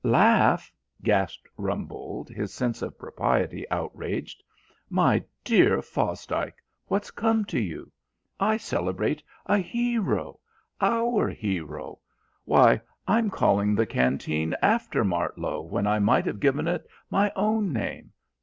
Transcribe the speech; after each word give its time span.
"Laugh?" 0.03 0.71
gasped 1.03 1.47
Rumbold, 1.57 2.27
his 2.27 2.51
sense 2.51 2.81
of 2.81 2.97
propriety 2.97 3.69
outraged. 3.69 4.41
"My 4.89 5.23
dear 5.43 5.79
Fosdike, 5.79 6.55
what's 6.87 7.11
come 7.11 7.45
to 7.45 7.59
you? 7.59 7.91
I 8.39 8.57
celebrate 8.57 9.21
a 9.45 9.57
hero. 9.59 10.39
Our 10.81 11.29
hero. 11.29 11.99
Why, 12.45 12.81
I'm 13.07 13.29
calling 13.29 13.75
the 13.75 13.85
Canteen 13.85 14.55
after 14.59 15.03
Martlow 15.05 15.61
when 15.61 15.85
I 15.85 15.99
might 15.99 16.25
have 16.25 16.39
given 16.39 16.67
it 16.67 16.87
my 17.11 17.31
own 17.35 17.71
name. 17.71 18.11